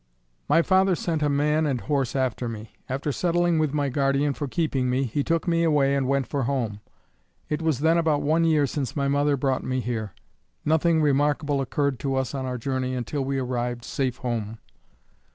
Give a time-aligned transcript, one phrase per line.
[0.49, 2.71] My father sent a man and horse after me.
[2.89, 6.45] After settling with my guardian for keeping me, he took me away and went for
[6.45, 6.79] home.
[7.49, 10.15] It was then about one year since my mother brought me here.
[10.65, 14.57] Nothing remarkable occured to us on our journey until we arrived safe home.